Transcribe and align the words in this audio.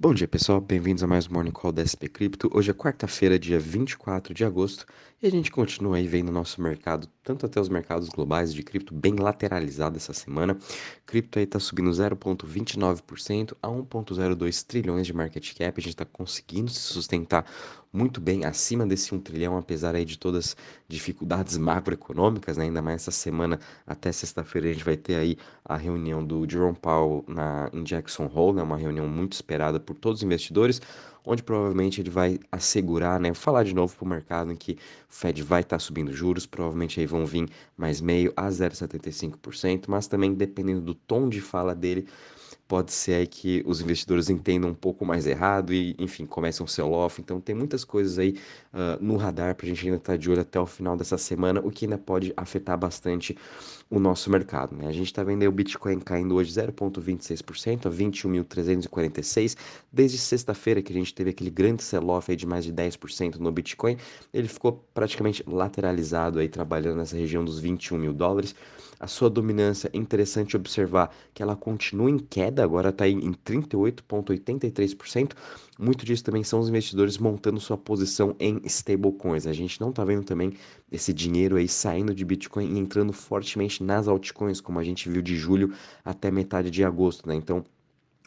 Bom 0.00 0.14
dia 0.14 0.28
pessoal, 0.28 0.60
bem-vindos 0.60 1.02
a 1.02 1.08
mais 1.08 1.26
um 1.26 1.32
Morning 1.32 1.50
Call 1.50 1.72
da 1.72 1.82
SP 1.82 2.06
Cripto. 2.06 2.48
Hoje 2.54 2.70
é 2.70 2.72
quarta-feira, 2.72 3.36
dia 3.36 3.58
24 3.58 4.32
de 4.32 4.44
agosto, 4.44 4.86
e 5.20 5.26
a 5.26 5.30
gente 5.30 5.50
continua 5.50 5.96
aí 5.96 6.06
vendo 6.06 6.30
nosso 6.30 6.62
mercado, 6.62 7.08
tanto 7.24 7.44
até 7.44 7.60
os 7.60 7.68
mercados 7.68 8.08
globais 8.08 8.54
de 8.54 8.62
cripto, 8.62 8.94
bem 8.94 9.16
lateralizado 9.16 9.96
essa 9.96 10.12
semana. 10.12 10.56
Cripto 11.04 11.40
aí 11.40 11.46
tá 11.46 11.58
subindo 11.58 11.90
0,29% 11.90 13.56
a 13.60 13.66
1,02 13.66 14.64
trilhões 14.64 15.04
de 15.04 15.12
market 15.12 15.52
cap. 15.54 15.76
A 15.76 15.82
gente 15.82 15.94
está 15.94 16.04
conseguindo 16.04 16.70
se 16.70 16.78
sustentar 16.78 17.44
muito 17.92 18.20
bem 18.20 18.44
acima 18.44 18.86
desse 18.86 19.12
1 19.12 19.20
trilhão, 19.20 19.56
apesar 19.56 19.96
aí 19.96 20.04
de 20.04 20.18
todas 20.18 20.50
as 20.50 20.56
dificuldades 20.86 21.56
macroeconômicas, 21.58 22.56
né? 22.56 22.64
Ainda 22.64 22.80
mais 22.80 23.02
essa 23.02 23.10
semana, 23.10 23.58
até 23.84 24.12
sexta-feira, 24.12 24.68
a 24.68 24.72
gente 24.72 24.84
vai 24.84 24.96
ter 24.96 25.16
aí 25.16 25.36
a 25.64 25.76
reunião 25.76 26.24
do 26.24 26.48
Jerome 26.48 26.76
Powell 26.76 27.24
na, 27.26 27.68
em 27.72 27.82
Jackson 27.82 28.30
Hole, 28.32 28.56
né? 28.56 28.62
Uma 28.62 28.76
reunião 28.76 29.08
muito 29.08 29.32
esperada 29.32 29.80
por 29.88 29.96
todos 29.96 30.20
os 30.20 30.22
investidores, 30.22 30.82
onde 31.24 31.42
provavelmente 31.42 32.00
ele 32.00 32.10
vai 32.10 32.38
assegurar, 32.52 33.18
né, 33.18 33.32
falar 33.32 33.64
de 33.64 33.74
novo 33.74 33.96
para 33.96 34.04
o 34.04 34.08
mercado 34.08 34.52
em 34.52 34.56
que 34.56 34.72
o 34.72 34.76
Fed 35.08 35.42
vai 35.42 35.62
estar 35.62 35.76
tá 35.76 35.80
subindo 35.80 36.12
juros, 36.12 36.44
provavelmente 36.44 37.00
aí 37.00 37.06
vão 37.06 37.24
vir 37.24 37.48
mais 37.76 38.00
meio 38.00 38.32
a 38.36 38.48
0,75%, 38.48 39.84
mas 39.88 40.06
também 40.06 40.34
dependendo 40.34 40.82
do 40.82 40.94
tom 40.94 41.28
de 41.28 41.40
fala 41.40 41.74
dele, 41.74 42.06
pode 42.68 42.92
ser 42.92 43.26
que 43.26 43.64
os 43.66 43.80
investidores 43.80 44.28
entendam 44.28 44.68
um 44.68 44.74
pouco 44.74 45.04
mais 45.04 45.26
errado 45.26 45.72
e, 45.72 45.96
enfim, 45.98 46.26
comecem 46.26 46.62
um 46.62 46.66
sell-off. 46.66 47.18
Então, 47.18 47.40
tem 47.40 47.54
muitas 47.54 47.82
coisas 47.82 48.18
aí 48.18 48.38
uh, 48.74 49.02
no 49.02 49.16
radar 49.16 49.54
para 49.54 49.64
a 49.64 49.68
gente 49.70 49.86
ainda 49.86 49.96
estar 49.96 50.12
tá 50.12 50.16
de 50.18 50.30
olho 50.30 50.42
até 50.42 50.60
o 50.60 50.66
final 50.66 50.94
dessa 50.94 51.16
semana, 51.16 51.60
o 51.64 51.70
que 51.70 51.86
ainda 51.86 51.96
pode 51.96 52.30
afetar 52.36 52.76
bastante 52.76 53.34
o 53.88 53.98
nosso 53.98 54.30
mercado. 54.30 54.76
Né? 54.76 54.86
A 54.86 54.92
gente 54.92 55.06
está 55.06 55.24
vendo 55.24 55.46
o 55.46 55.50
Bitcoin 55.50 55.98
caindo 55.98 56.34
hoje 56.34 56.52
0,26% 56.52 57.86
a 57.86 57.90
21.346. 57.90 59.56
Desde 59.90 60.18
sexta-feira 60.18 60.82
que 60.82 60.92
a 60.92 60.96
gente 60.96 61.14
teve 61.14 61.30
aquele 61.30 61.50
grande 61.50 61.82
sell-off 61.82 62.36
de 62.36 62.46
mais 62.46 62.66
de 62.66 62.72
10% 62.72 63.36
no 63.36 63.50
Bitcoin, 63.50 63.96
ele 64.32 64.46
ficou 64.46 64.84
praticamente 64.92 65.42
lateralizado 65.46 66.38
aí, 66.38 66.48
trabalhando 66.50 66.98
nessa 66.98 67.16
região 67.16 67.42
dos 67.42 67.58
21 67.58 67.96
mil 67.96 68.12
dólares. 68.12 68.54
A 69.00 69.06
sua 69.06 69.30
dominância, 69.30 69.88
é 69.92 69.96
interessante 69.96 70.56
observar 70.56 71.14
que 71.32 71.42
ela 71.42 71.54
continua 71.54 72.10
em 72.10 72.18
queda, 72.18 72.64
agora 72.64 72.88
está 72.88 73.08
em 73.08 73.32
38,83%. 73.32 75.34
Muito 75.78 76.04
disso 76.04 76.24
também 76.24 76.42
são 76.42 76.58
os 76.58 76.68
investidores 76.68 77.16
montando 77.16 77.60
sua 77.60 77.78
posição 77.78 78.34
em 78.40 78.60
stablecoins. 78.64 79.46
A 79.46 79.52
gente 79.52 79.80
não 79.80 79.90
está 79.90 80.04
vendo 80.04 80.24
também 80.24 80.52
esse 80.90 81.12
dinheiro 81.12 81.56
aí 81.56 81.68
saindo 81.68 82.12
de 82.12 82.24
Bitcoin 82.24 82.74
e 82.74 82.78
entrando 82.78 83.12
fortemente 83.12 83.84
nas 83.84 84.08
altcoins, 84.08 84.60
como 84.60 84.80
a 84.80 84.84
gente 84.84 85.08
viu 85.08 85.22
de 85.22 85.36
julho 85.36 85.72
até 86.04 86.28
metade 86.30 86.70
de 86.70 86.82
agosto, 86.82 87.28
né? 87.28 87.36
Então, 87.36 87.64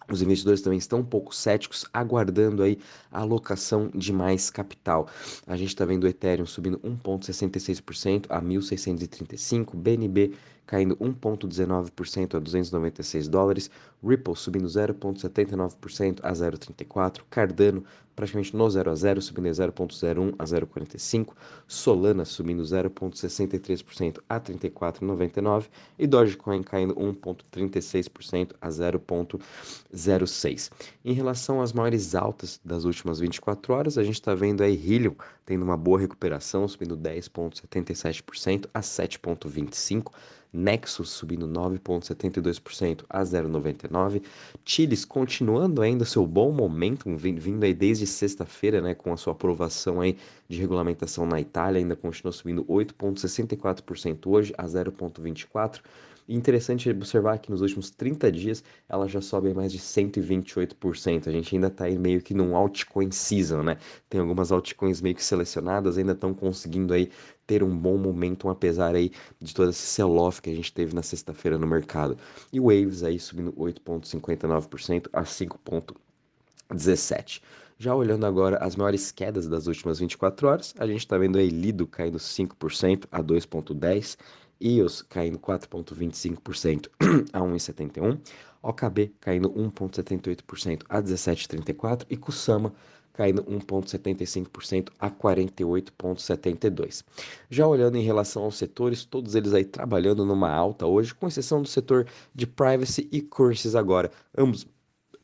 os 0.09 0.21
investidores 0.21 0.61
também 0.61 0.77
estão 0.77 0.99
um 0.99 1.05
pouco 1.05 1.33
céticos, 1.33 1.85
aguardando 1.93 2.63
aí 2.63 2.77
a 3.11 3.21
alocação 3.21 3.89
de 3.93 4.11
mais 4.11 4.49
capital. 4.49 5.07
A 5.47 5.55
gente 5.55 5.69
está 5.69 5.85
vendo 5.85 6.03
o 6.03 6.07
Ethereum 6.07 6.45
subindo 6.45 6.79
1,66% 6.79 8.25
a 8.29 8.41
1.635, 8.41 9.75
BNB 9.75 10.33
caindo 10.65 10.95
1,19% 10.97 12.35
a 12.35 12.39
296 12.39 13.27
dólares, 13.27 13.69
Ripple 14.03 14.35
subindo 14.35 14.67
0,79% 14.67 16.19
a 16.23 16.31
0,34, 16.31 17.21
Cardano 17.29 17.83
praticamente 18.15 18.55
no 18.55 18.69
0 18.69 18.91
a 18.91 18.95
0, 18.95 19.21
subindo 19.21 19.49
0,01 19.49 20.35
a 20.37 20.43
0,45, 20.43 21.33
Solana 21.67 22.23
subindo 22.25 22.61
0,63% 22.63 24.19
a 24.29 24.39
34,99 24.39 25.65
e 25.97 26.05
Dogecoin 26.05 26.61
caindo 26.61 26.93
1,36% 26.95 28.51
a 28.61 28.69
0,06. 28.69 30.71
Em 31.03 31.13
relação 31.13 31.59
às 31.61 31.73
maiores 31.73 32.13
altas 32.13 32.61
das 32.63 32.85
últimas 32.85 33.19
24 33.19 33.73
horas, 33.73 33.97
a 33.97 34.03
gente 34.03 34.13
está 34.15 34.35
vendo 34.35 34.61
aí 34.61 34.75
Helium 34.75 35.15
tendo 35.45 35.63
uma 35.63 35.77
boa 35.77 35.99
recuperação, 35.99 36.67
subindo 36.67 36.97
10,77% 36.97 38.67
a 38.73 38.81
7,25%. 38.81 40.11
Nexus 40.53 41.09
subindo 41.09 41.47
9,72% 41.47 43.03
a 43.09 43.21
0,99%. 43.23 44.21
Chiles 44.65 45.05
continuando 45.05 45.81
ainda 45.81 46.03
seu 46.03 46.25
bom 46.27 46.51
momento, 46.51 47.05
vindo 47.15 47.63
aí 47.63 47.73
desde 47.73 48.05
sexta-feira, 48.05 48.81
né, 48.81 48.93
com 48.93 49.13
a 49.13 49.17
sua 49.17 49.33
aprovação 49.33 50.01
aí 50.01 50.17
de 50.49 50.59
regulamentação 50.59 51.25
na 51.25 51.39
Itália, 51.39 51.79
ainda 51.79 51.95
continua 51.95 52.31
subindo 52.31 52.65
8,64% 52.65 54.27
hoje 54.27 54.53
a 54.57 54.65
0,24%. 54.65 55.81
Interessante 56.27 56.89
observar 56.89 57.39
que 57.39 57.51
nos 57.51 57.61
últimos 57.61 57.89
30 57.89 58.31
dias 58.31 58.63
ela 58.87 59.07
já 59.07 59.21
sobe 59.21 59.53
mais 59.53 59.71
de 59.71 59.79
128%. 59.79 61.27
A 61.27 61.31
gente 61.31 61.55
ainda 61.55 61.67
está 61.67 61.85
aí 61.85 61.97
meio 61.97 62.21
que 62.21 62.33
num 62.33 62.55
altcoin 62.55 63.11
season, 63.11 63.63
né? 63.63 63.77
Tem 64.09 64.21
algumas 64.21 64.51
altcoins 64.51 65.01
meio 65.01 65.15
que 65.15 65.23
selecionadas, 65.23 65.97
ainda 65.97 66.13
estão 66.13 66.33
conseguindo 66.33 66.93
aí 66.93 67.09
ter 67.45 67.63
um 67.63 67.75
bom 67.75 67.97
momento, 67.97 68.47
apesar 68.49 68.95
aí 68.95 69.11
de 69.41 69.53
todo 69.53 69.69
esse 69.69 69.81
sell-off 69.81 70.41
que 70.41 70.49
a 70.49 70.55
gente 70.55 70.73
teve 70.73 70.95
na 70.95 71.03
sexta-feira 71.03 71.57
no 71.57 71.67
mercado. 71.67 72.17
E 72.53 72.59
Waves 72.59 73.03
aí 73.03 73.19
subindo 73.19 73.51
8,59% 73.53 75.09
a 75.11 75.23
5,17%. 75.23 77.41
Já 77.81 77.95
olhando 77.95 78.27
agora 78.27 78.57
as 78.57 78.75
maiores 78.75 79.11
quedas 79.11 79.47
das 79.47 79.65
últimas 79.65 79.97
24 79.97 80.47
horas, 80.47 80.75
a 80.77 80.85
gente 80.85 80.99
está 80.99 81.17
vendo 81.17 81.39
aí 81.39 81.49
Lido 81.49 81.87
caindo 81.87 82.19
5% 82.19 83.07
a 83.11 83.23
2,10%, 83.23 84.17
EOS 84.61 85.01
caindo 85.01 85.39
4,25% 85.39 86.89
a 87.33 87.39
1,71%, 87.39 88.19
OKB 88.61 89.13
caindo 89.19 89.49
1,78% 89.49 90.83
a 90.87 91.01
17,34% 91.01 92.05
e 92.09 92.15
Kusama 92.15 92.73
caindo 93.13 93.43
1,75% 93.43 94.89
a 94.99 95.09
48,72%. 95.09 97.03
Já 97.49 97.67
olhando 97.67 97.97
em 97.97 98.03
relação 98.03 98.43
aos 98.43 98.57
setores, 98.57 99.03
todos 99.03 99.35
eles 99.35 99.53
aí 99.53 99.65
trabalhando 99.65 100.25
numa 100.25 100.49
alta 100.49 100.85
hoje, 100.85 101.13
com 101.13 101.27
exceção 101.27 101.61
do 101.61 101.67
setor 101.67 102.07
de 102.33 102.47
privacy 102.47 103.09
e 103.11 103.21
currencies 103.21 103.75
agora, 103.75 104.09
ambos 104.37 104.65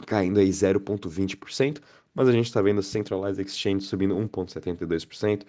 caindo 0.06 0.40
aí 0.40 0.50
0,20%, 0.50 1.80
mas 2.14 2.28
a 2.28 2.32
gente 2.32 2.46
está 2.46 2.62
vendo 2.62 2.84
Centralized 2.84 3.40
Exchange 3.46 3.86
subindo 3.86 4.16
1,72%, 4.16 5.44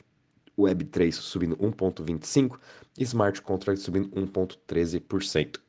Web3 0.58 1.12
subindo 1.12 1.56
1,25% 1.56 2.58
e 2.98 3.04
Smart 3.04 3.40
Contract 3.42 3.80
subindo 3.80 4.08
1,13%. 4.10 5.60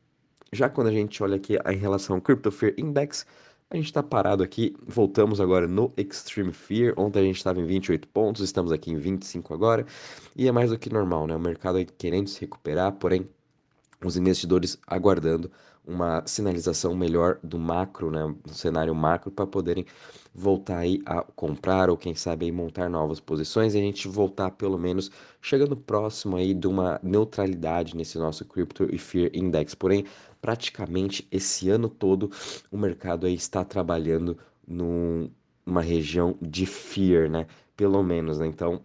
Já 0.52 0.68
quando 0.68 0.88
a 0.88 0.92
gente 0.92 1.22
olha 1.22 1.36
aqui 1.36 1.58
em 1.58 1.78
relação 1.78 2.16
ao 2.16 2.22
Crypto 2.22 2.52
Fear 2.52 2.74
Index, 2.78 3.26
a 3.72 3.76
gente 3.76 3.86
está 3.86 4.02
parado 4.02 4.42
aqui, 4.42 4.76
voltamos 4.84 5.40
agora 5.40 5.68
no 5.68 5.94
Extreme 5.96 6.52
Fear. 6.52 6.96
Ontem 6.98 7.20
a 7.20 7.24
gente 7.24 7.38
estava 7.38 7.60
em 7.60 7.66
28 7.66 8.08
pontos, 8.08 8.42
estamos 8.42 8.72
aqui 8.72 8.90
em 8.90 8.98
25 8.98 9.54
agora, 9.54 9.86
e 10.36 10.48
é 10.48 10.52
mais 10.52 10.72
do 10.72 10.80
que 10.80 10.92
normal, 10.92 11.28
né? 11.28 11.36
O 11.36 11.40
mercado 11.40 11.78
querendo 11.98 12.28
se 12.28 12.42
recuperar, 12.42 12.94
porém 12.94 13.30
os 14.04 14.18
investidores 14.18 14.80
aguardando 14.88 15.52
uma 15.86 16.24
sinalização 16.26 16.96
melhor 16.96 17.40
do 17.44 17.58
macro, 17.58 18.12
né, 18.12 18.34
do 18.46 18.54
cenário 18.54 18.94
macro, 18.94 19.32
para 19.32 19.48
poderem 19.48 19.86
voltar 20.34 20.80
aí 20.80 21.02
a 21.06 21.22
comprar 21.22 21.90
ou 21.90 21.98
quem 21.98 22.16
sabe 22.16 22.46
aí 22.46 22.52
montar 22.52 22.90
novas 22.90 23.20
posições 23.20 23.74
e 23.74 23.78
a 23.78 23.82
gente 23.82 24.08
voltar 24.08 24.52
pelo 24.52 24.78
menos 24.78 25.10
chegando 25.42 25.76
próximo 25.76 26.38
aí 26.38 26.54
de 26.54 26.68
uma 26.68 27.00
neutralidade 27.04 27.96
nesse 27.96 28.18
nosso 28.18 28.46
Crypto 28.46 28.88
e 28.94 28.98
Fear 28.98 29.32
Index. 29.34 29.74
Porém, 29.76 30.06
praticamente 30.42 31.28
esse 31.32 31.70
ano 31.70 31.90
todo 31.90 32.32
o 32.72 32.78
mercado 32.78 33.26
aí 33.26 33.34
está 33.34 33.64
trabalhando 33.66 34.38
numa 34.68 35.82
região 35.82 36.38
de 36.42 36.66
fear, 36.66 37.30
né? 37.30 37.48
Pelo 37.76 38.04
menos, 38.04 38.40
né? 38.40 38.48
Então, 38.48 38.84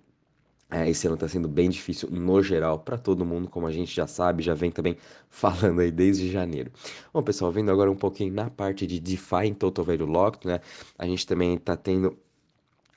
é, 0.74 0.90
esse 0.90 1.06
ano 1.06 1.14
está 1.14 1.28
sendo 1.28 1.46
bem 1.46 1.70
difícil 1.70 2.10
no 2.10 2.42
geral 2.42 2.80
para 2.80 2.98
todo 2.98 3.24
mundo, 3.24 3.48
como 3.48 3.64
a 3.64 3.70
gente 3.70 3.94
já 3.94 4.08
sabe, 4.08 4.42
já 4.42 4.54
vem 4.54 4.72
também 4.72 4.96
falando 5.30 5.80
aí 5.80 5.92
desde 5.92 6.28
janeiro. 6.28 6.72
Bom, 7.12 7.22
pessoal, 7.22 7.52
vendo 7.52 7.70
agora 7.70 7.88
um 7.88 7.96
pouquinho 7.96 8.34
na 8.34 8.50
parte 8.50 8.84
de 8.84 8.98
DeFi 8.98 9.46
em 9.46 9.54
Total 9.54 9.84
Value 9.84 10.06
Locked, 10.06 10.48
né? 10.48 10.60
A 10.98 11.06
gente 11.06 11.24
também 11.28 11.54
está 11.54 11.76
tendo 11.76 12.18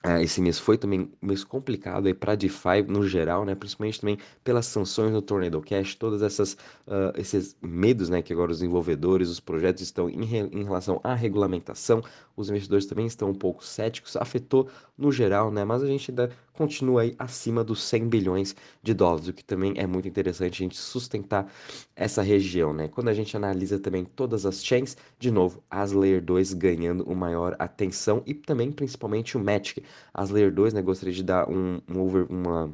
é, 0.04 0.24
esse 0.24 0.40
mês 0.40 0.58
foi 0.58 0.78
também 0.78 1.02
um 1.22 1.28
mês 1.28 1.44
complicado 1.44 2.08
aí 2.08 2.14
para 2.14 2.34
DeFi 2.36 2.84
no 2.88 3.06
geral, 3.08 3.44
né? 3.46 3.54
Principalmente 3.56 4.00
também 4.00 4.18
pelas 4.44 4.66
sanções 4.66 5.12
no 5.12 5.22
Tornado 5.22 5.60
Cash, 5.62 5.96
todas 5.96 6.22
essas 6.22 6.54
uh, 6.88 7.14
esses 7.16 7.58
medos, 7.62 8.08
né? 8.10 8.22
Que 8.22 8.32
agora 8.32 8.52
os 8.52 8.60
desenvolvedores, 8.60 9.30
os 9.30 9.40
projetos 9.40 9.84
estão 9.84 10.10
em, 10.10 10.24
re, 10.24 10.38
em 10.52 10.64
relação 10.64 11.02
à 11.04 11.14
regulamentação, 11.14 12.02
os 12.38 12.50
investidores 12.50 12.86
também 12.86 13.08
estão 13.08 13.32
um 13.32 13.34
pouco 13.34 13.66
céticos, 13.66 14.16
afetou 14.16 14.70
no 14.98 15.12
geral, 15.12 15.52
né? 15.52 15.66
Mas 15.66 15.84
a 15.84 15.88
gente 15.88 16.12
ainda 16.12 16.32
continua 16.54 17.02
aí 17.02 17.16
acima 17.20 17.64
dos 17.64 17.84
100 17.84 18.08
bilhões 18.08 18.56
de 18.82 18.94
dólares, 18.94 19.28
o 19.28 19.34
que 19.34 19.44
também 19.44 19.74
é 19.76 19.86
muito 19.86 20.08
interessante 20.08 20.54
a 20.54 20.66
gente 20.66 20.78
sustentar 20.78 21.52
essa 21.96 22.22
região, 22.22 22.74
né? 22.74 22.88
Quando 22.88 23.10
a 23.10 23.14
gente 23.14 23.36
analisa 23.36 23.80
também 23.80 24.06
todas 24.06 24.46
as 24.46 24.64
chains, 24.64 24.96
de 25.20 25.32
novo, 25.32 25.62
as 25.70 25.92
Layer 25.92 26.22
2 26.24 26.54
ganhando 26.54 27.04
uma 27.04 27.28
maior 27.28 27.56
atenção 27.60 28.24
e 28.26 28.34
também 28.34 28.72
principalmente 28.72 29.36
o 29.36 29.40
Matic. 29.40 29.84
As 30.14 30.30
Layer 30.30 30.54
2, 30.54 30.74
né, 30.74 30.82
gostaria 30.82 31.14
de 31.14 31.24
dar 31.24 31.50
um, 31.50 31.82
um 31.90 32.00
over, 32.00 32.26
uma 32.30 32.74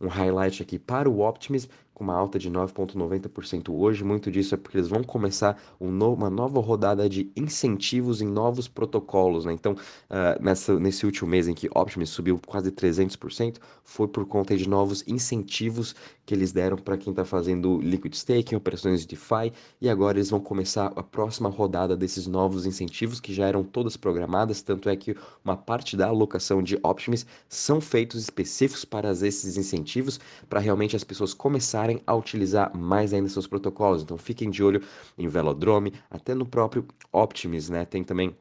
um 0.00 0.08
highlight 0.08 0.62
aqui 0.62 0.78
para 0.78 1.08
o 1.08 1.20
Optimism, 1.20 1.68
com 1.94 2.02
uma 2.02 2.14
alta 2.14 2.38
de 2.38 2.50
9,90% 2.50 3.72
hoje. 3.72 4.02
Muito 4.02 4.30
disso 4.30 4.54
é 4.54 4.58
porque 4.58 4.76
eles 4.76 4.88
vão 4.88 5.02
começar 5.04 5.56
um 5.80 5.90
novo, 5.90 6.16
uma 6.16 6.28
nova 6.28 6.60
rodada 6.60 7.08
de 7.08 7.30
incentivos 7.36 8.20
em 8.20 8.26
novos 8.26 8.66
protocolos. 8.66 9.44
Né? 9.44 9.52
Então, 9.52 9.72
uh, 9.72 10.42
nessa, 10.42 10.78
nesse 10.78 11.06
último 11.06 11.30
mês 11.30 11.46
em 11.46 11.54
que 11.54 11.68
Optimus 11.74 12.10
subiu 12.10 12.40
quase 12.44 12.72
300%, 12.72 13.58
foi 13.84 14.08
por 14.08 14.26
conta 14.26 14.56
de 14.56 14.68
novos 14.68 15.04
incentivos 15.06 15.94
que 16.26 16.34
eles 16.34 16.52
deram 16.52 16.76
para 16.76 16.96
quem 16.96 17.10
está 17.10 17.24
fazendo 17.24 17.78
liquid 17.80 18.14
staking, 18.14 18.56
operações 18.56 19.02
de 19.02 19.08
DeFi, 19.08 19.52
e 19.80 19.88
agora 19.88 20.18
eles 20.18 20.30
vão 20.30 20.40
começar 20.40 20.92
a 20.96 21.02
próxima 21.02 21.50
rodada 21.50 21.96
desses 21.96 22.26
novos 22.26 22.64
incentivos 22.64 23.20
que 23.20 23.32
já 23.32 23.46
eram 23.46 23.62
todas 23.62 23.96
programadas, 23.96 24.62
tanto 24.62 24.88
é 24.88 24.96
que 24.96 25.14
uma 25.44 25.56
parte 25.56 25.96
da 25.96 26.08
alocação 26.08 26.62
de 26.62 26.78
Optimus 26.82 27.26
são 27.48 27.80
feitos 27.80 28.22
específicos 28.22 28.84
para 28.84 29.10
esses 29.10 29.56
incentivos, 29.58 30.18
para 30.48 30.60
realmente 30.60 30.96
as 30.96 31.04
pessoas 31.04 31.34
começarem 31.34 31.83
a 32.06 32.14
utilizar 32.14 32.76
mais 32.76 33.12
ainda 33.12 33.28
seus 33.28 33.46
protocolos. 33.46 34.02
Então 34.02 34.16
fiquem 34.18 34.50
de 34.50 34.62
olho 34.62 34.82
em 35.18 35.28
Velodrome, 35.28 35.92
até 36.10 36.34
no 36.34 36.46
próprio 36.46 36.86
Optimus, 37.12 37.68
né? 37.68 37.84
Tem 37.84 38.02
também 38.04 38.34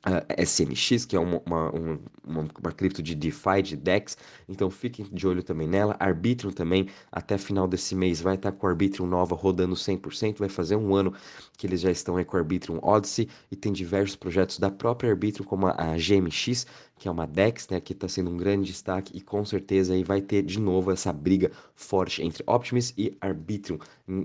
Uh, 0.00 0.24
SMX, 0.42 1.04
que 1.04 1.14
é 1.14 1.20
uma, 1.20 1.42
uma, 1.44 1.70
uma, 1.70 2.48
uma, 2.58 2.72
cripto 2.72 3.02
de 3.02 3.14
DeFi, 3.14 3.60
de 3.62 3.76
DEX, 3.76 4.16
então 4.48 4.70
fiquem 4.70 5.04
de 5.12 5.28
olho 5.28 5.42
também 5.42 5.68
nela. 5.68 5.94
Arbitrum 6.00 6.50
também, 6.50 6.88
até 7.12 7.36
final 7.36 7.68
desse 7.68 7.94
mês, 7.94 8.18
vai 8.18 8.36
estar 8.36 8.50
com 8.50 8.66
a 8.66 8.70
Arbitrum 8.70 9.06
nova 9.06 9.34
rodando 9.34 9.74
100%, 9.74 10.38
vai 10.38 10.48
fazer 10.48 10.74
um 10.76 10.94
ano 10.94 11.12
que 11.58 11.66
eles 11.66 11.82
já 11.82 11.90
estão 11.90 12.16
aí 12.16 12.24
com 12.24 12.38
a 12.38 12.40
Arbitrum 12.40 12.78
Odyssey, 12.82 13.28
e 13.50 13.56
tem 13.56 13.74
diversos 13.74 14.16
projetos 14.16 14.58
da 14.58 14.70
própria 14.70 15.10
Arbitrum, 15.10 15.44
como 15.44 15.66
a, 15.66 15.72
a 15.72 15.96
GMX, 15.98 16.66
que 17.00 17.08
é 17.08 17.10
uma 17.10 17.26
DEX, 17.26 17.66
né, 17.70 17.80
que 17.80 17.94
está 17.94 18.06
sendo 18.06 18.30
um 18.30 18.36
grande 18.36 18.70
destaque, 18.70 19.16
e 19.16 19.22
com 19.22 19.42
certeza 19.42 19.94
aí 19.94 20.04
vai 20.04 20.20
ter 20.20 20.42
de 20.42 20.60
novo 20.60 20.92
essa 20.92 21.10
briga 21.10 21.50
forte 21.74 22.22
entre 22.22 22.44
Optimus 22.46 22.92
e 22.96 23.16
Arbitrum, 23.22 23.78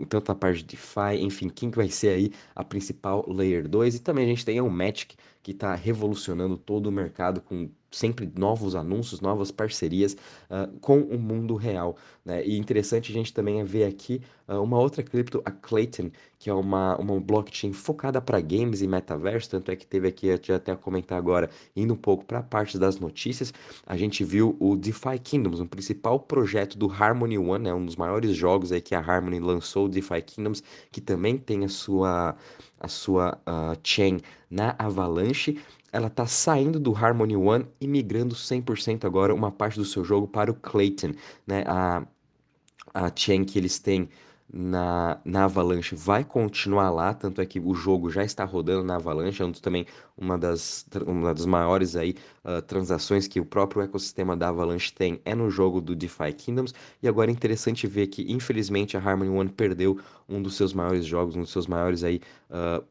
tanto 0.09 0.29
a 0.29 0.35
parte 0.35 0.57
de 0.57 0.75
DeFi, 0.75 1.21
enfim, 1.21 1.47
quem 1.47 1.71
que 1.71 1.77
vai 1.77 1.87
ser 1.87 2.09
aí 2.09 2.31
a 2.53 2.65
principal 2.65 3.25
Layer 3.29 3.65
2, 3.65 3.95
e 3.95 3.99
também 3.99 4.25
a 4.25 4.27
gente 4.27 4.43
tem 4.43 4.59
o 4.59 4.69
Magic, 4.69 5.15
que 5.41 5.51
está 5.51 5.73
revolucionando 5.73 6.57
todo 6.57 6.87
o 6.87 6.91
mercado 6.91 7.39
com 7.39 7.69
sempre 7.95 8.29
novos 8.35 8.75
anúncios, 8.75 9.21
novas 9.21 9.51
parcerias 9.51 10.17
uh, 10.49 10.77
com 10.79 10.99
o 10.99 11.17
mundo 11.17 11.55
real. 11.55 11.95
Né? 12.25 12.45
E 12.45 12.57
interessante 12.57 13.11
a 13.11 13.13
gente 13.13 13.33
também 13.33 13.61
é 13.61 13.63
ver 13.63 13.85
aqui 13.85 14.21
uh, 14.47 14.61
uma 14.61 14.77
outra 14.77 15.01
cripto, 15.01 15.41
a 15.45 15.51
Clayton, 15.51 16.11
que 16.37 16.49
é 16.49 16.53
uma, 16.53 16.97
uma 16.97 17.19
blockchain 17.19 17.71
focada 17.71 18.19
para 18.19 18.41
games 18.41 18.81
e 18.81 18.87
metaverso, 18.87 19.49
tanto 19.51 19.71
é 19.71 19.75
que 19.75 19.85
teve 19.85 20.07
aqui, 20.07 20.27
eu 20.27 20.55
até 20.55 20.75
comentar 20.75 21.17
agora, 21.17 21.49
indo 21.75 21.93
um 21.93 21.97
pouco 21.97 22.25
para 22.25 22.39
a 22.39 22.43
parte 22.43 22.77
das 22.77 22.99
notícias, 22.99 23.53
a 23.85 23.95
gente 23.95 24.23
viu 24.23 24.57
o 24.59 24.75
DeFi 24.75 25.17
Kingdoms, 25.23 25.59
um 25.59 25.67
principal 25.67 26.19
projeto 26.19 26.77
do 26.77 26.91
Harmony 26.91 27.37
One, 27.37 27.63
né? 27.63 27.73
um 27.73 27.85
dos 27.85 27.95
maiores 27.95 28.35
jogos 28.35 28.71
aí 28.71 28.81
que 28.81 28.93
a 28.93 28.99
Harmony 28.99 29.39
lançou, 29.39 29.85
o 29.85 29.89
DeFi 29.89 30.21
Kingdoms, 30.21 30.61
que 30.91 30.99
também 30.99 31.37
tem 31.37 31.63
a 31.63 31.69
sua, 31.69 32.35
a 32.79 32.87
sua 32.87 33.39
uh, 33.47 33.79
chain 33.83 34.19
na 34.49 34.75
Avalanche, 34.77 35.59
ela 35.95 36.07
está 36.07 36.27
saindo 36.27 36.77
do 36.77 36.93
Harmony 36.93 37.37
One 37.37 37.65
e 37.79 37.87
migrando 37.87 38.35
100% 38.35 39.05
agora 39.05 39.33
uma 39.33 39.49
parte 39.49 39.79
do 39.79 39.85
seu 39.85 40.03
jogo 40.03 40.27
para 40.27 40.51
o 40.51 40.53
Clayton, 40.53 41.13
né? 41.47 41.63
A, 41.65 42.05
a 42.93 43.11
chain 43.15 43.45
que 43.45 43.57
eles 43.57 43.79
têm 43.79 44.09
na, 44.51 45.19
na 45.23 45.45
Avalanche 45.45 45.95
vai 45.95 46.23
continuar 46.23 46.89
lá, 46.89 47.13
tanto 47.13 47.41
é 47.41 47.45
que 47.45 47.59
o 47.61 47.73
jogo 47.73 48.09
já 48.09 48.23
está 48.25 48.43
rodando 48.43 48.83
na 48.83 48.95
Avalanche, 48.95 49.41
é 49.41 49.51
também 49.61 49.85
uma 50.17 50.37
das, 50.37 50.85
uma 51.07 51.33
das 51.33 51.45
maiores 51.45 51.95
aí, 51.95 52.15
uh, 52.43 52.61
transações 52.61 53.27
que 53.27 53.39
o 53.39 53.45
próprio 53.45 53.81
ecossistema 53.81 54.35
da 54.35 54.49
Avalanche 54.49 54.93
tem 54.93 55.19
é 55.25 55.33
no 55.33 55.49
jogo 55.49 55.81
do 55.81 55.95
DeFi 55.95 56.33
Kingdoms, 56.33 56.73
e 57.01 57.07
agora 57.07 57.31
é 57.31 57.33
interessante 57.33 57.87
ver 57.87 58.07
que 58.07 58.31
infelizmente 58.31 58.95
a 58.95 58.99
Harmony 58.99 59.29
One 59.29 59.49
perdeu 59.49 59.99
um 60.27 60.41
dos 60.41 60.55
seus 60.55 60.73
maiores 60.73 61.05
jogos, 61.05 61.35
um 61.35 61.41
dos 61.41 61.51
seus 61.51 61.67
maiores 61.67 62.03
aí 62.03 62.21
uh, 62.49 62.83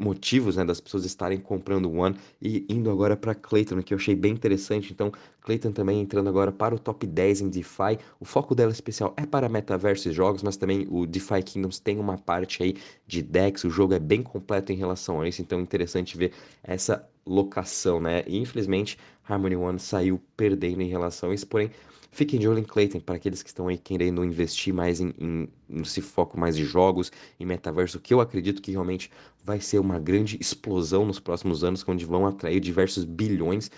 motivos 0.00 0.56
né, 0.56 0.64
das 0.64 0.80
pessoas 0.80 1.04
estarem 1.04 1.38
comprando 1.38 1.86
o 1.86 1.98
One 1.98 2.16
e 2.40 2.64
indo 2.68 2.90
agora 2.90 3.16
para 3.16 3.34
Clayton, 3.34 3.82
que 3.82 3.92
eu 3.92 3.98
achei 3.98 4.14
bem 4.14 4.32
interessante. 4.32 4.92
Então, 4.92 5.12
Clayton 5.42 5.72
também 5.72 6.00
entrando 6.00 6.28
agora 6.28 6.50
para 6.50 6.74
o 6.74 6.78
top 6.78 7.06
10 7.06 7.42
em 7.42 7.48
DeFi. 7.48 7.98
O 8.18 8.24
foco 8.24 8.54
dela 8.54 8.72
especial 8.72 9.12
é 9.16 9.26
para 9.26 9.48
metaverso 9.48 10.08
e 10.08 10.12
jogos, 10.12 10.42
mas 10.42 10.56
também 10.56 10.86
o 10.90 11.06
DeFi 11.06 11.42
Kingdoms 11.42 11.78
tem 11.78 11.98
uma 11.98 12.16
parte 12.16 12.62
aí 12.62 12.74
de 13.06 13.22
DEX. 13.22 13.64
O 13.64 13.70
jogo 13.70 13.94
é 13.94 13.98
bem 13.98 14.22
completo 14.22 14.72
em 14.72 14.76
relação 14.76 15.20
a 15.20 15.28
isso, 15.28 15.42
então 15.42 15.58
é 15.58 15.62
interessante 15.62 16.16
ver 16.16 16.32
essa 16.62 17.06
locação, 17.32 18.00
né? 18.00 18.24
E 18.26 18.36
infelizmente, 18.36 18.98
Harmony 19.28 19.56
One 19.56 19.78
saiu 19.78 20.20
perdendo 20.36 20.82
em 20.82 20.88
relação 20.88 21.30
a 21.30 21.34
isso, 21.34 21.46
porém 21.46 21.70
Fiquem 22.12 22.40
de 22.40 22.48
olho 22.48 22.58
em 22.58 22.64
Clayton 22.64 22.98
para 22.98 23.14
aqueles 23.14 23.42
que 23.42 23.50
estão 23.50 23.68
aí 23.68 23.78
querendo 23.78 24.24
investir 24.24 24.74
mais 24.74 25.00
em, 25.00 25.14
em, 25.16 25.48
nesse 25.68 26.00
foco 26.00 26.38
mais 26.38 26.56
de 26.56 26.64
jogos, 26.64 27.12
em 27.38 27.46
metaverso, 27.46 28.00
que 28.00 28.12
eu 28.12 28.20
acredito 28.20 28.60
que 28.60 28.72
realmente 28.72 29.10
vai 29.44 29.60
ser 29.60 29.78
uma 29.78 29.98
grande 29.98 30.36
explosão 30.40 31.06
nos 31.06 31.20
próximos 31.20 31.62
anos, 31.62 31.84
onde 31.86 32.04
vão 32.04 32.26
atrair 32.26 32.58
diversos 32.58 33.04
bilhões 33.04 33.70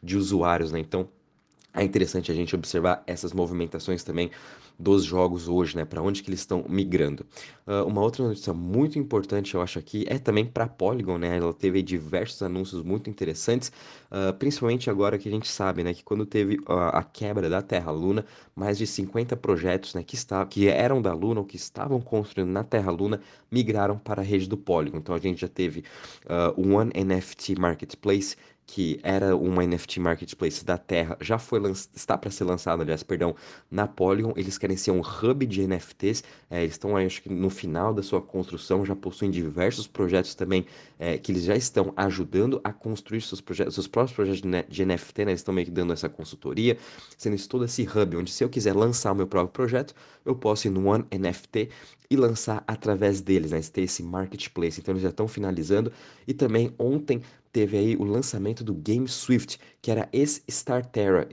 de 0.00 0.16
usuários, 0.16 0.70
né? 0.70 0.78
Então, 0.78 1.08
é 1.72 1.84
interessante 1.84 2.32
a 2.32 2.34
gente 2.34 2.54
observar 2.54 3.02
essas 3.06 3.32
movimentações 3.32 4.02
também 4.02 4.30
dos 4.78 5.04
jogos 5.04 5.46
hoje, 5.46 5.76
né? 5.76 5.84
Para 5.84 6.02
onde 6.02 6.22
que 6.22 6.30
eles 6.30 6.40
estão 6.40 6.64
migrando. 6.68 7.24
Uh, 7.66 7.84
uma 7.86 8.00
outra 8.00 8.26
notícia 8.26 8.52
muito 8.52 8.98
importante, 8.98 9.54
eu 9.54 9.60
acho 9.60 9.78
aqui, 9.78 10.04
é 10.08 10.18
também 10.18 10.44
para 10.44 10.66
Polygon, 10.66 11.18
né? 11.18 11.36
Ela 11.36 11.52
teve 11.52 11.82
diversos 11.82 12.42
anúncios 12.42 12.82
muito 12.82 13.10
interessantes, 13.10 13.70
uh, 14.10 14.32
principalmente 14.38 14.88
agora 14.88 15.18
que 15.18 15.28
a 15.28 15.32
gente 15.32 15.46
sabe, 15.48 15.84
né? 15.84 15.92
Que 15.92 16.02
quando 16.02 16.24
teve 16.24 16.56
uh, 16.60 16.90
a 16.92 17.02
quebra 17.02 17.48
da 17.48 17.60
Terra 17.60 17.90
Luna, 17.92 18.24
mais 18.56 18.78
de 18.78 18.86
50 18.86 19.36
projetos, 19.36 19.94
né? 19.94 20.02
Que, 20.02 20.14
está, 20.14 20.44
que 20.46 20.66
eram 20.66 21.02
da 21.02 21.12
Luna 21.12 21.40
ou 21.40 21.46
que 21.46 21.56
estavam 21.56 22.00
construindo 22.00 22.50
na 22.50 22.64
Terra 22.64 22.90
Luna 22.90 23.20
migraram 23.50 23.98
para 23.98 24.22
a 24.22 24.24
rede 24.24 24.48
do 24.48 24.56
Polygon. 24.56 24.98
Então 24.98 25.14
a 25.14 25.18
gente 25.18 25.40
já 25.42 25.48
teve 25.48 25.84
o 26.56 26.74
One 26.74 26.92
NFT 26.94 27.58
Marketplace 27.58 28.36
que 28.72 29.00
era 29.02 29.36
uma 29.36 29.66
NFT 29.66 29.98
marketplace 29.98 30.64
da 30.64 30.78
Terra, 30.78 31.16
já 31.20 31.40
foi 31.40 31.60
está 31.92 32.16
para 32.16 32.30
ser 32.30 32.44
lançado, 32.44 32.82
aliás, 32.82 33.02
perdão, 33.02 33.34
na 33.68 33.88
Polygon. 33.88 34.32
Eles 34.36 34.56
querem 34.56 34.76
ser 34.76 34.92
um 34.92 35.00
hub 35.00 35.44
de 35.44 35.66
NFTs. 35.66 36.22
É, 36.48 36.60
eles 36.60 36.74
estão, 36.74 36.96
acho 36.96 37.20
que 37.20 37.28
no 37.28 37.50
final 37.50 37.92
da 37.92 38.00
sua 38.00 38.22
construção, 38.22 38.86
já 38.86 38.94
possuem 38.94 39.28
diversos 39.28 39.88
projetos 39.88 40.36
também 40.36 40.66
é, 41.00 41.18
que 41.18 41.32
eles 41.32 41.42
já 41.42 41.56
estão 41.56 41.92
ajudando 41.96 42.60
a 42.62 42.72
construir 42.72 43.20
seus 43.22 43.40
projetos, 43.40 43.74
seus 43.74 43.88
próprios 43.88 44.14
projetos 44.14 44.40
de, 44.40 44.62
de 44.68 44.84
NFT, 44.84 45.24
né? 45.24 45.32
Eles 45.32 45.40
estão 45.40 45.52
meio 45.52 45.66
que 45.66 45.72
dando 45.72 45.92
essa 45.92 46.08
consultoria, 46.08 46.78
sendo 47.18 47.34
isso 47.34 47.48
todo 47.48 47.64
esse 47.64 47.82
hub, 47.82 48.16
onde 48.18 48.30
se 48.30 48.44
eu 48.44 48.48
quiser 48.48 48.76
lançar 48.76 49.10
o 49.10 49.16
meu 49.16 49.26
próprio 49.26 49.52
projeto, 49.52 49.96
eu 50.24 50.36
posso 50.36 50.68
ir 50.68 50.70
no 50.70 50.86
One 50.86 51.04
NFT 51.12 51.70
e 52.08 52.16
lançar 52.16 52.62
através 52.68 53.20
deles, 53.20 53.50
né? 53.50 53.60
Ter 53.60 53.82
esse 53.82 54.02
marketplace. 54.02 54.80
Então 54.80 54.92
eles 54.92 55.02
já 55.02 55.08
estão 55.08 55.26
finalizando. 55.26 55.92
E 56.24 56.32
também 56.32 56.72
ontem 56.78 57.20
teve 57.52 57.76
aí 57.76 57.96
o 57.96 58.04
lançamento 58.04 58.62
do 58.62 58.74
Game 58.74 59.08
Swift, 59.08 59.58
que 59.82 59.90
era 59.90 60.08
ex-Starterra, 60.12 61.28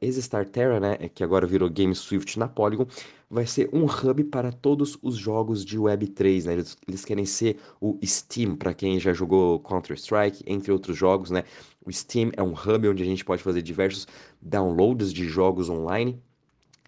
ex-Starterra, 0.00 0.80
né, 0.80 0.96
que 1.14 1.24
agora 1.24 1.46
virou 1.46 1.68
Game 1.68 1.94
Swift 1.94 2.38
na 2.38 2.48
Polygon, 2.48 2.86
vai 3.28 3.46
ser 3.46 3.68
um 3.72 3.84
hub 3.84 4.24
para 4.24 4.52
todos 4.52 4.98
os 5.02 5.16
jogos 5.16 5.64
de 5.64 5.78
Web3, 5.78 6.44
né? 6.44 6.52
Eles, 6.52 6.76
eles 6.86 7.04
querem 7.04 7.26
ser 7.26 7.58
o 7.80 7.98
Steam, 8.04 8.54
para 8.54 8.72
quem 8.72 9.00
já 9.00 9.12
jogou 9.12 9.58
Counter-Strike, 9.60 10.44
entre 10.46 10.70
outros 10.70 10.96
jogos, 10.96 11.30
né? 11.30 11.44
O 11.84 11.92
Steam 11.92 12.30
é 12.36 12.42
um 12.42 12.52
hub 12.52 12.88
onde 12.88 13.02
a 13.02 13.06
gente 13.06 13.24
pode 13.24 13.42
fazer 13.42 13.62
diversos 13.62 14.06
downloads 14.40 15.12
de 15.12 15.26
jogos 15.26 15.68
online 15.68 16.22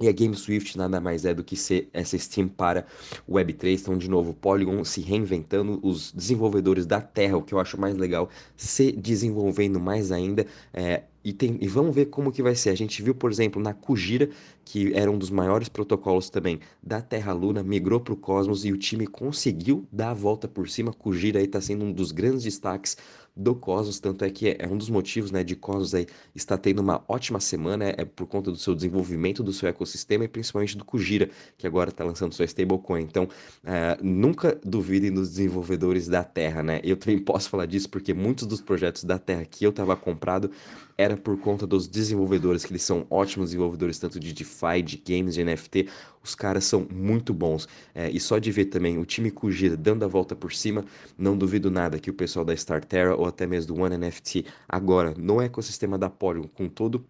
e 0.00 0.09
a 0.09 0.12
GameSwift 0.12 0.76
nada 0.76 1.00
mais 1.00 1.25
é 1.25 1.35
do 1.35 1.43
que 1.43 1.57
ser 1.57 1.88
essa 1.93 2.17
Steam 2.19 2.49
para 2.49 2.87
Web3. 3.28 3.81
Então, 3.81 3.99
de 3.99 4.09
novo, 4.09 4.35
Polygon 4.35 4.85
se 4.85 5.00
reinventando, 5.00 5.81
os 5.83 6.12
desenvolvedores 6.12 6.87
da 6.87 7.00
Terra, 7.00 7.37
o 7.37 7.43
que 7.43 7.52
eu 7.52 7.61
acho 7.61 7.81
mais 7.81 7.97
legal, 7.97 8.28
se 8.57 8.93
desenvolvendo 8.93 9.81
mais 9.81 10.12
ainda. 10.12 10.47
É, 10.73 11.02
e, 11.25 11.33
tem, 11.33 11.59
e 11.61 11.67
vamos 11.67 11.95
ver 11.95 12.07
como 12.07 12.33
que 12.33 12.43
vai 12.43 12.55
ser. 12.55 12.71
A 12.71 12.75
gente 12.75 13.02
viu, 13.02 13.14
por 13.14 13.31
exemplo, 13.31 13.61
na 13.61 13.75
Kujira, 13.75 14.31
que 14.64 14.95
era 14.95 15.11
um 15.11 15.19
dos 15.19 15.31
maiores 15.31 15.69
protocolos 15.69 16.31
também 16.31 16.61
da 16.83 17.02
Terra 17.02 17.33
Luna, 17.33 17.62
migrou 17.62 18.00
para 18.00 18.14
o 18.14 18.17
Cosmos 18.17 18.64
e 18.64 18.73
o 18.73 18.78
time 18.78 19.07
conseguiu 19.07 19.87
dar 19.93 20.11
a 20.11 20.14
volta 20.14 20.47
por 20.47 20.69
cima. 20.69 20.93
Kujira 20.93 21.40
aí 21.40 21.45
está 21.45 21.61
sendo 21.61 21.85
um 21.85 21.93
dos 21.93 22.12
grandes 22.12 22.45
destaques 22.45 22.97
do 23.38 23.54
Cosmos, 23.54 24.00
tanto 24.00 24.25
é 24.25 24.30
que 24.30 24.57
é, 24.59 24.66
um 24.68 24.76
dos 24.76 24.90
motivos, 24.90 25.30
né, 25.30 25.45
de 25.45 25.54
Cosmos 25.54 25.95
aí 25.95 26.07
estar 26.35 26.59
tendo 26.59 26.80
uma 26.80 27.04
ótima 27.07 27.38
semana, 27.38 27.85
é, 27.85 27.95
é, 27.99 28.04
por 28.04 28.26
conta 28.26 28.50
do 28.50 28.57
seu 28.57 28.75
desenvolvimento, 28.75 29.45
do 29.45 29.52
seu 29.52 29.68
ecossistema 29.68 30.25
e 30.25 30.28
principalmente 30.28 30.76
do 30.76 30.85
Kujira, 30.85 31.30
que 31.57 31.66
agora 31.66 31.90
está 31.90 32.02
lançando 32.02 32.35
sua 32.35 32.45
stablecoin. 32.45 33.02
Então, 33.02 33.28
é, 33.64 33.97
nunca 34.02 34.59
duvidem 34.64 35.12
dos 35.12 35.30
desenvolvedores 35.30 36.09
da 36.09 36.25
Terra, 36.25 36.64
né? 36.64 36.80
Eu 36.83 36.97
também 36.97 37.18
posso 37.23 37.49
falar 37.49 37.66
disso 37.66 37.88
porque 37.88 38.12
muitos 38.12 38.47
dos 38.47 38.61
projetos 38.61 39.04
da 39.04 39.18
Terra 39.18 39.45
que 39.45 39.64
eu 39.64 39.71
estava 39.71 39.95
comprado 39.97 40.50
era 40.99 41.17
por 41.17 41.38
conta 41.38 41.64
dos 41.64 41.87
desenvolvedores, 41.87 42.64
que 42.64 42.73
eles 42.73 42.83
são 42.83 43.07
ótimos 43.09 43.50
desenvolvedores, 43.50 44.00
tanto 44.00 44.19
de 44.19 44.33
DeFi, 44.33 44.83
de 44.83 44.97
games, 44.97 45.35
de 45.35 45.45
NFT. 45.45 45.88
Os 46.23 46.35
caras 46.35 46.64
são 46.64 46.87
muito 46.93 47.33
bons. 47.33 47.69
É, 47.95 48.11
e 48.11 48.19
só 48.19 48.38
de 48.38 48.50
ver 48.50 48.64
também 48.64 48.99
o 48.99 49.07
time 49.07 49.31
Kujira 49.31 49.76
dando 49.76 50.05
a 50.05 50.09
volta 50.09 50.35
por 50.35 50.52
cima, 50.52 50.85
não 51.17 51.38
duvido 51.38 51.71
nada 51.71 52.00
que 52.00 52.11
o 52.11 52.14
pessoal 52.14 52.45
da 52.45 52.52
StarTerra 52.52 53.14
ou 53.14 53.26
até 53.26 53.47
mesmo 53.47 53.75
do 53.75 53.83
One 53.83 53.97
NFT 53.97 54.47
agora 54.69 55.14
no 55.17 55.40
ecossistema 55.40 55.97
da 55.97 56.11
Polygon, 56.11 56.49
com 56.49 56.69
todo 56.69 57.05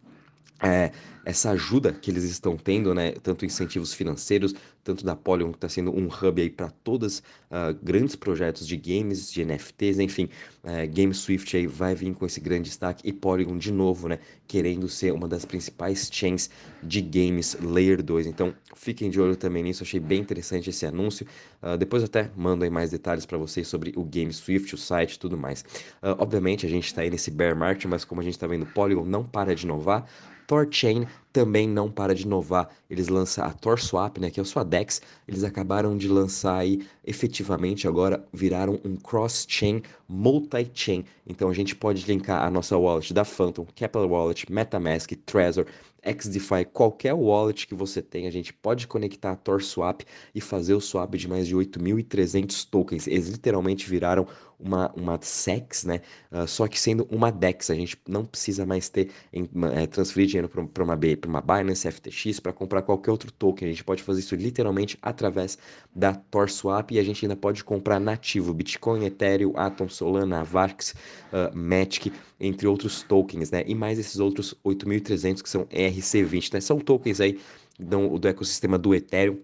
é, 0.62 0.90
essa 1.24 1.50
ajuda 1.50 1.92
que 1.92 2.10
eles 2.10 2.24
estão 2.24 2.56
tendo, 2.56 2.94
né, 2.94 3.12
tanto 3.22 3.46
incentivos 3.46 3.94
financeiros, 3.94 4.54
tanto 4.88 5.04
da 5.04 5.14
Polygon, 5.14 5.50
que 5.50 5.58
está 5.58 5.68
sendo 5.68 5.94
um 5.94 6.06
hub 6.06 6.40
aí 6.40 6.48
para 6.48 6.70
todos 6.70 7.18
uh, 7.18 7.76
grandes 7.82 8.16
projetos 8.16 8.66
de 8.66 8.74
games, 8.74 9.30
de 9.30 9.44
NFTs, 9.44 9.98
enfim, 9.98 10.30
uh, 10.64 10.88
Game 10.88 11.12
Swift 11.12 11.54
aí 11.54 11.66
vai 11.66 11.94
vir 11.94 12.14
com 12.14 12.24
esse 12.24 12.40
grande 12.40 12.70
destaque 12.70 13.06
e 13.06 13.12
Polygon 13.12 13.58
de 13.58 13.70
novo, 13.70 14.08
né, 14.08 14.18
querendo 14.46 14.88
ser 14.88 15.12
uma 15.12 15.28
das 15.28 15.44
principais 15.44 16.08
chains 16.10 16.48
de 16.82 17.02
games 17.02 17.54
Layer 17.60 18.02
2. 18.02 18.28
Então, 18.28 18.54
fiquem 18.74 19.10
de 19.10 19.20
olho 19.20 19.36
também 19.36 19.62
nisso, 19.62 19.82
achei 19.82 20.00
bem 20.00 20.22
interessante 20.22 20.70
esse 20.70 20.86
anúncio. 20.86 21.26
Uh, 21.62 21.76
depois 21.76 22.02
até 22.02 22.30
mando 22.34 22.64
aí 22.64 22.70
mais 22.70 22.90
detalhes 22.90 23.26
para 23.26 23.36
vocês 23.36 23.68
sobre 23.68 23.92
o 23.94 24.02
Game 24.02 24.32
Swift, 24.32 24.74
o 24.74 24.78
site 24.78 25.16
e 25.16 25.18
tudo 25.18 25.36
mais. 25.36 25.60
Uh, 26.02 26.16
obviamente, 26.18 26.64
a 26.64 26.68
gente 26.70 26.86
está 26.86 27.02
aí 27.02 27.10
nesse 27.10 27.30
bear 27.30 27.54
market, 27.54 27.84
mas 27.84 28.06
como 28.06 28.22
a 28.22 28.24
gente 28.24 28.34
está 28.34 28.46
vendo, 28.46 28.64
Polygon 28.64 29.04
não 29.04 29.22
para 29.22 29.54
de 29.54 29.66
inovar. 29.66 30.06
Torchain 30.48 31.06
também 31.30 31.68
não 31.68 31.90
para 31.90 32.14
de 32.14 32.22
inovar. 32.22 32.70
Eles 32.88 33.08
lançam 33.08 33.44
a 33.44 33.52
TorSwap, 33.52 34.18
né, 34.18 34.30
que 34.30 34.40
é 34.40 34.42
a 34.42 34.46
sua 34.46 34.64
DEX. 34.64 35.02
Eles 35.28 35.44
acabaram 35.44 35.96
de 35.96 36.08
lançar 36.08 36.56
aí, 36.56 36.84
efetivamente 37.04 37.86
agora 37.86 38.24
viraram 38.32 38.80
um 38.82 38.96
cross-chain, 38.96 39.82
multi-chain. 40.08 41.04
Então 41.26 41.50
a 41.50 41.54
gente 41.54 41.76
pode 41.76 42.04
linkar 42.10 42.42
a 42.42 42.50
nossa 42.50 42.76
wallet 42.78 43.12
da 43.12 43.26
Phantom, 43.26 43.66
Capital 43.76 44.08
Wallet, 44.08 44.50
MetaMask, 44.50 45.12
Trezor, 45.26 45.66
XDeFi, 46.02 46.64
qualquer 46.72 47.12
wallet 47.12 47.66
que 47.66 47.74
você 47.74 48.00
tem, 48.00 48.26
a 48.26 48.30
gente 48.30 48.52
pode 48.52 48.86
conectar 48.86 49.32
a 49.32 49.36
TorSwap 49.36 50.04
e 50.34 50.40
fazer 50.40 50.74
o 50.74 50.80
swap 50.80 51.14
de 51.16 51.28
mais 51.28 51.46
de 51.46 51.54
8.300 51.54 52.66
tokens. 52.70 53.06
Eles 53.06 53.28
literalmente 53.28 53.88
viraram 53.88 54.26
uma, 54.58 54.90
uma 54.92 55.18
SEX, 55.20 55.84
né? 55.84 56.00
Uh, 56.32 56.46
só 56.46 56.66
que 56.66 56.78
sendo 56.78 57.06
uma 57.10 57.30
DEX, 57.30 57.70
a 57.70 57.74
gente 57.74 57.96
não 58.08 58.24
precisa 58.24 58.66
mais 58.66 58.88
ter 58.88 59.10
em, 59.32 59.48
é, 59.74 59.86
transferir 59.86 60.26
dinheiro 60.26 60.48
para 60.48 60.82
uma, 60.82 60.98
uma 61.26 61.40
Binance, 61.40 61.90
FTX, 61.90 62.40
para 62.40 62.52
comprar 62.52 62.82
qualquer 62.82 63.10
outro 63.10 63.30
token. 63.30 63.68
A 63.68 63.70
gente 63.70 63.84
pode 63.84 64.02
fazer 64.02 64.20
isso 64.20 64.34
literalmente 64.34 64.98
através 65.00 65.58
da 65.94 66.14
TorSwap 66.14 66.92
e 66.92 66.98
a 66.98 67.04
gente 67.04 67.24
ainda 67.24 67.36
pode 67.36 67.62
comprar 67.62 68.00
nativo 68.00 68.52
Bitcoin, 68.52 69.04
Ethereum, 69.04 69.52
Atom, 69.56 69.88
Solana, 69.88 70.40
Avax, 70.40 70.94
uh, 71.32 71.56
Matic, 71.56 72.12
entre 72.40 72.66
outros 72.66 73.02
tokens, 73.02 73.50
né? 73.50 73.64
E 73.66 73.74
mais 73.74 73.98
esses 73.98 74.18
outros 74.18 74.54
8.300 74.64 75.42
que 75.42 75.48
são 75.48 75.64
ERC20, 75.66 76.54
né? 76.54 76.60
São 76.60 76.78
tokens 76.78 77.20
aí 77.20 77.38
do, 77.78 78.18
do 78.18 78.26
ecossistema 78.26 78.76
do 78.76 78.94
Ethereum 78.94 79.38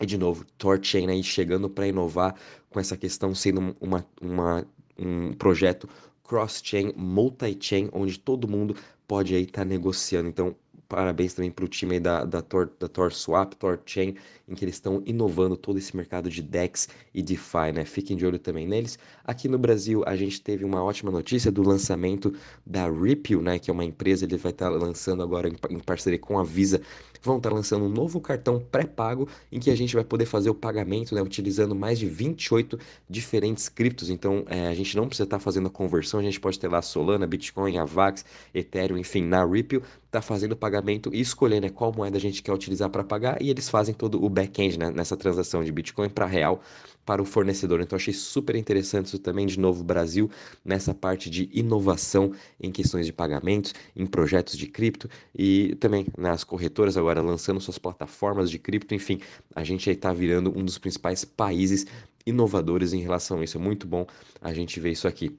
e 0.00 0.06
de 0.06 0.16
novo, 0.16 0.44
Torchain 0.56 1.08
aí 1.08 1.22
chegando 1.22 1.68
para 1.68 1.86
inovar 1.86 2.34
com 2.70 2.80
essa 2.80 2.96
questão 2.96 3.34
sendo 3.34 3.76
uma, 3.80 4.06
uma, 4.20 4.66
um 4.98 5.32
projeto 5.34 5.88
cross-chain, 6.24 6.92
multi-chain, 6.96 7.90
onde 7.92 8.18
todo 8.18 8.48
mundo 8.48 8.74
pode 9.06 9.34
aí 9.34 9.42
estar 9.42 9.62
tá 9.62 9.64
negociando. 9.64 10.28
Então, 10.28 10.54
parabéns 10.90 11.32
também 11.32 11.52
para 11.52 11.64
o 11.64 11.68
time 11.68 11.94
aí 11.94 12.00
da, 12.00 12.24
da, 12.24 12.42
Tor, 12.42 12.68
da 12.78 12.88
Tor 12.88 13.12
Swap, 13.12 13.54
Tor 13.54 13.80
Chain, 13.86 14.16
em 14.48 14.54
que 14.56 14.64
eles 14.64 14.74
estão 14.74 15.00
inovando 15.06 15.56
todo 15.56 15.78
esse 15.78 15.96
mercado 15.96 16.28
de 16.28 16.42
DEX 16.42 16.88
e 17.14 17.22
DeFi, 17.22 17.72
né? 17.72 17.84
Fiquem 17.84 18.16
de 18.16 18.26
olho 18.26 18.40
também 18.40 18.66
neles. 18.66 18.98
Aqui 19.24 19.46
no 19.46 19.56
Brasil, 19.56 20.02
a 20.04 20.16
gente 20.16 20.42
teve 20.42 20.64
uma 20.64 20.82
ótima 20.82 21.12
notícia 21.12 21.52
do 21.52 21.62
lançamento 21.62 22.34
da 22.66 22.90
Ripple, 22.90 23.36
né? 23.36 23.60
Que 23.60 23.70
é 23.70 23.72
uma 23.72 23.84
empresa, 23.84 24.24
ele 24.24 24.36
vai 24.36 24.50
estar 24.50 24.68
tá 24.68 24.76
lançando 24.76 25.22
agora 25.22 25.48
em, 25.48 25.54
em 25.70 25.78
parceria 25.78 26.18
com 26.18 26.40
a 26.40 26.42
Visa, 26.42 26.80
vão 27.22 27.36
estar 27.36 27.50
tá 27.50 27.54
lançando 27.54 27.84
um 27.84 27.88
novo 27.88 28.20
cartão 28.20 28.58
pré-pago 28.58 29.28
em 29.52 29.60
que 29.60 29.70
a 29.70 29.76
gente 29.76 29.94
vai 29.94 30.04
poder 30.04 30.26
fazer 30.26 30.50
o 30.50 30.54
pagamento, 30.54 31.14
né? 31.14 31.22
Utilizando 31.22 31.74
mais 31.76 32.00
de 32.00 32.06
28 32.06 32.76
diferentes 33.08 33.68
criptos. 33.68 34.10
Então, 34.10 34.44
é, 34.48 34.66
a 34.66 34.74
gente 34.74 34.96
não 34.96 35.06
precisa 35.06 35.24
estar 35.24 35.38
tá 35.38 35.40
fazendo 35.40 35.68
a 35.68 35.70
conversão, 35.70 36.18
a 36.18 36.22
gente 36.22 36.40
pode 36.40 36.58
ter 36.58 36.66
lá 36.66 36.82
Solana, 36.82 37.28
Bitcoin, 37.28 37.78
Avax, 37.78 38.24
Ethereum, 38.52 38.98
enfim, 38.98 39.22
na 39.22 39.44
Ripple, 39.46 39.82
tá 40.10 40.20
fazendo 40.20 40.52
o 40.52 40.56
pagamento 40.56 41.10
e 41.14 41.20
escolher, 41.20 41.60
né, 41.60 41.68
qual 41.70 41.92
moeda 41.92 42.16
a 42.16 42.20
gente 42.20 42.42
quer 42.42 42.52
utilizar 42.52 42.90
para 42.90 43.04
pagar 43.04 43.40
e 43.40 43.48
eles 43.50 43.68
fazem 43.68 43.94
todo 43.94 44.22
o 44.22 44.28
back-end 44.28 44.78
né, 44.78 44.90
nessa 44.90 45.16
transação 45.16 45.62
de 45.62 45.70
Bitcoin 45.70 46.08
para 46.08 46.26
real 46.26 46.60
para 47.06 47.22
o 47.22 47.24
fornecedor. 47.24 47.80
Então 47.80 47.96
achei 47.96 48.12
super 48.12 48.56
interessante 48.56 49.06
isso 49.06 49.18
também 49.18 49.46
de 49.46 49.58
novo 49.58 49.82
Brasil 49.84 50.30
nessa 50.64 50.92
parte 50.92 51.30
de 51.30 51.48
inovação 51.52 52.32
em 52.60 52.70
questões 52.70 53.06
de 53.06 53.12
pagamentos, 53.12 53.74
em 53.96 54.06
projetos 54.06 54.56
de 54.56 54.66
cripto 54.66 55.08
e 55.34 55.74
também 55.76 56.06
nas 56.16 56.44
corretoras 56.44 56.96
agora 56.96 57.22
lançando 57.22 57.60
suas 57.60 57.78
plataformas 57.78 58.50
de 58.50 58.58
cripto, 58.58 58.94
enfim, 58.94 59.20
a 59.54 59.64
gente 59.64 59.88
aí 59.88 59.96
está 59.96 60.12
virando 60.12 60.56
um 60.56 60.64
dos 60.64 60.78
principais 60.78 61.24
países 61.24 61.86
inovadores 62.26 62.92
em 62.92 63.00
relação 63.00 63.40
a 63.40 63.44
isso. 63.44 63.58
É 63.58 63.60
muito 63.60 63.86
bom 63.86 64.06
a 64.40 64.52
gente 64.52 64.78
ver 64.80 64.90
isso 64.92 65.08
aqui. 65.08 65.38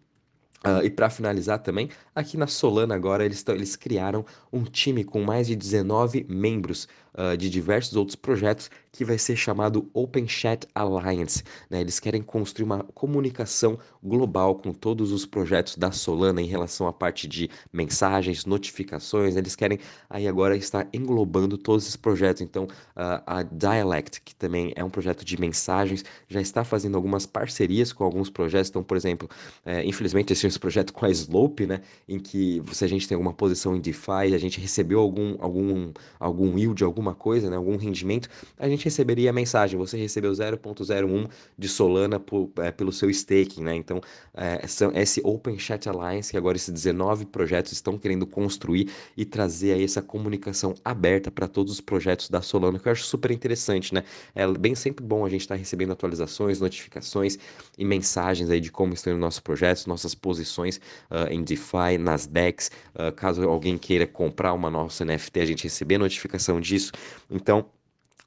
Uh, 0.63 0.85
e 0.85 0.91
para 0.91 1.09
finalizar 1.09 1.57
também, 1.57 1.89
aqui 2.13 2.37
na 2.37 2.45
Solana 2.45 2.93
agora 2.93 3.25
eles, 3.25 3.43
eles 3.47 3.75
criaram 3.75 4.23
um 4.53 4.63
time 4.63 5.03
com 5.03 5.23
mais 5.23 5.47
de 5.47 5.55
19 5.55 6.23
membros 6.29 6.87
uh, 7.13 7.35
de 7.37 7.49
diversos 7.49 7.95
outros 7.95 8.15
projetos 8.15 8.69
que 8.91 9.05
vai 9.05 9.17
ser 9.17 9.35
chamado 9.35 9.89
Open 9.93 10.27
Chat 10.27 10.67
Alliance. 10.75 11.43
Né? 11.69 11.79
Eles 11.79 11.99
querem 11.99 12.21
construir 12.21 12.65
uma 12.65 12.83
comunicação 12.93 13.79
global 14.03 14.55
com 14.55 14.73
todos 14.73 15.11
os 15.11 15.25
projetos 15.25 15.77
da 15.77 15.91
Solana 15.91 16.41
em 16.41 16.45
relação 16.45 16.87
à 16.87 16.93
parte 16.93 17.27
de 17.27 17.49
mensagens, 17.71 18.45
notificações. 18.45 19.35
Eles 19.35 19.55
querem 19.55 19.79
aí 20.09 20.27
agora 20.27 20.57
estar 20.57 20.87
englobando 20.91 21.57
todos 21.57 21.83
esses 21.83 21.95
projetos. 21.95 22.41
Então, 22.41 22.65
uh, 22.65 23.23
a 23.25 23.43
Dialect, 23.43 24.21
que 24.21 24.35
também 24.35 24.73
é 24.75 24.83
um 24.83 24.89
projeto 24.89 25.23
de 25.23 25.39
mensagens, 25.39 26.03
já 26.27 26.41
está 26.41 26.63
fazendo 26.63 26.95
algumas 26.95 27.25
parcerias 27.25 27.93
com 27.93 28.03
alguns 28.03 28.29
projetos. 28.29 28.69
Então, 28.69 28.83
por 28.83 28.97
exemplo, 28.97 29.29
é, 29.65 29.85
infelizmente 29.85 30.33
esse, 30.33 30.59
projeto 30.59 30.93
com 30.93 31.05
a 31.05 31.09
Slope, 31.09 31.65
né, 31.65 31.81
em 32.07 32.19
que 32.19 32.61
se 32.73 32.83
a 32.83 32.87
gente 32.87 33.07
tem 33.07 33.15
alguma 33.15 33.33
posição 33.33 33.75
em 33.75 33.79
DeFi, 33.79 34.33
a 34.33 34.37
gente 34.37 34.59
recebeu 34.59 34.99
algum 34.99 35.35
algum 35.39 35.91
algum 36.19 36.57
yield, 36.57 36.83
alguma 37.01 37.15
coisa, 37.15 37.49
né, 37.49 37.57
algum 37.57 37.75
rendimento, 37.75 38.29
a 38.57 38.69
gente 38.69 38.85
receberia 38.85 39.31
a 39.31 39.33
mensagem, 39.33 39.77
você 39.77 39.97
recebeu 39.97 40.31
0.01 40.31 41.29
de 41.57 41.67
Solana 41.67 42.19
por, 42.19 42.51
é, 42.57 42.71
pelo 42.71 42.91
seu 42.91 43.09
staking, 43.09 43.63
né? 43.63 43.75
Então, 43.75 43.99
é, 44.33 44.65
são, 44.67 44.91
esse 44.93 45.19
Open 45.23 45.57
Chat 45.57 45.89
Alliance, 45.89 46.31
que 46.31 46.37
agora 46.37 46.55
esses 46.55 46.71
19 46.71 47.25
projetos 47.25 47.71
estão 47.71 47.97
querendo 47.97 48.25
construir 48.27 48.89
e 49.17 49.25
trazer 49.25 49.73
aí 49.73 49.83
essa 49.83 50.01
comunicação 50.01 50.75
aberta 50.85 51.31
para 51.31 51.47
todos 51.47 51.73
os 51.73 51.81
projetos 51.81 52.29
da 52.29 52.41
Solana, 52.41 52.77
que 52.77 52.87
eu 52.87 52.91
acho 52.91 53.03
super 53.03 53.31
interessante, 53.31 53.93
né? 53.93 54.03
É 54.35 54.47
bem 54.47 54.75
sempre 54.75 55.03
bom 55.03 55.25
a 55.25 55.29
gente 55.29 55.41
estar 55.41 55.55
tá 55.55 55.59
recebendo 55.59 55.91
atualizações, 55.91 56.59
notificações 56.59 57.37
e 57.77 57.83
mensagens 57.83 58.49
aí 58.49 58.59
de 58.59 58.71
como 58.71 58.93
estão 58.93 59.13
os 59.13 59.19
nossos 59.19 59.39
projetos, 59.39 59.85
nossas 59.87 60.13
posições 60.13 60.77
uh, 61.09 61.31
em 61.31 61.43
DeFi, 61.43 61.97
nas 61.99 62.27
DEX, 62.27 62.69
uh, 62.93 63.11
caso 63.11 63.43
alguém 63.43 63.77
queira 63.77 64.05
comprar 64.05 64.53
uma 64.53 64.69
nossa 64.69 65.03
NFT, 65.03 65.39
a 65.39 65.45
gente 65.45 65.63
receber 65.63 65.97
notificação 65.97 66.59
disso. 66.59 66.90
Então, 67.29 67.65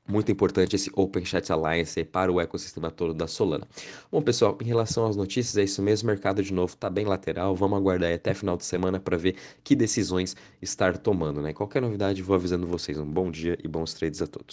muito 0.06 0.30
importante 0.30 0.76
esse 0.76 0.90
Open 0.94 1.24
Chat 1.24 1.50
Alliance 1.50 2.04
para 2.04 2.30
o 2.30 2.38
ecossistema 2.38 2.90
todo 2.90 3.14
da 3.14 3.26
Solana. 3.26 3.66
Bom, 4.12 4.20
pessoal, 4.20 4.58
em 4.60 4.64
relação 4.64 5.06
às 5.06 5.16
notícias, 5.16 5.56
é 5.56 5.64
isso 5.64 5.80
mesmo. 5.82 6.08
O 6.08 6.12
mercado 6.12 6.42
de 6.42 6.52
novo 6.52 6.74
está 6.74 6.90
bem 6.90 7.06
lateral. 7.06 7.56
Vamos 7.56 7.78
aguardar 7.78 8.12
até 8.12 8.34
final 8.34 8.56
de 8.56 8.66
semana 8.66 9.00
para 9.00 9.16
ver 9.16 9.36
que 9.62 9.74
decisões 9.74 10.36
estar 10.60 10.98
tomando, 10.98 11.40
né? 11.40 11.54
Qualquer 11.54 11.80
novidade, 11.80 12.22
vou 12.22 12.36
avisando 12.36 12.66
vocês. 12.66 12.98
Um 12.98 13.06
bom 13.06 13.30
dia 13.30 13.58
e 13.64 13.68
bons 13.68 13.94
trades 13.94 14.20
a 14.20 14.26
todos. 14.26 14.52